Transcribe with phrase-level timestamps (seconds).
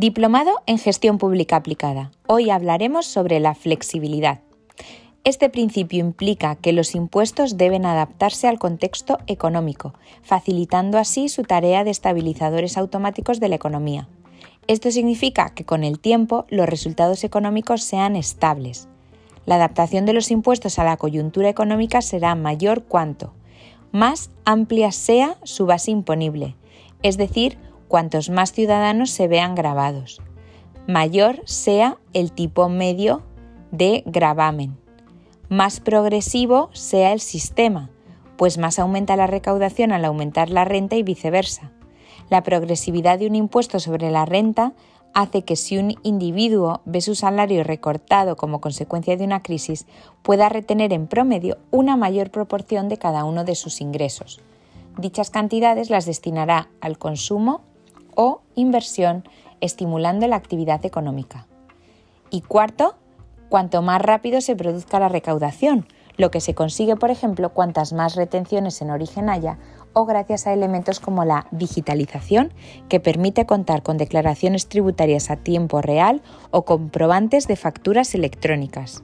[0.00, 2.10] Diplomado en Gestión Pública Aplicada.
[2.26, 4.40] Hoy hablaremos sobre la flexibilidad.
[5.24, 9.92] Este principio implica que los impuestos deben adaptarse al contexto económico,
[10.22, 14.08] facilitando así su tarea de estabilizadores automáticos de la economía.
[14.68, 18.88] Esto significa que con el tiempo los resultados económicos sean estables.
[19.44, 23.34] La adaptación de los impuestos a la coyuntura económica será mayor cuanto
[23.92, 26.56] más amplia sea su base imponible,
[27.02, 27.58] es decir,
[27.90, 30.22] cuantos más ciudadanos se vean grabados.
[30.86, 33.22] Mayor sea el tipo medio
[33.70, 34.80] de gravamen
[35.50, 37.90] más progresivo sea el sistema,
[38.36, 41.72] pues más aumenta la recaudación al aumentar la renta y viceversa.
[42.28, 44.74] La progresividad de un impuesto sobre la renta
[45.12, 49.86] hace que si un individuo ve su salario recortado como consecuencia de una crisis,
[50.22, 54.40] pueda retener en promedio una mayor proporción de cada uno de sus ingresos.
[54.98, 57.62] Dichas cantidades las destinará al consumo
[58.14, 59.24] o inversión,
[59.60, 61.46] estimulando la actividad económica.
[62.30, 62.96] Y cuarto,
[63.48, 68.14] cuanto más rápido se produzca la recaudación, lo que se consigue, por ejemplo, cuantas más
[68.14, 69.58] retenciones en origen haya
[69.92, 72.52] o gracias a elementos como la digitalización,
[72.88, 79.02] que permite contar con declaraciones tributarias a tiempo real o comprobantes de facturas electrónicas.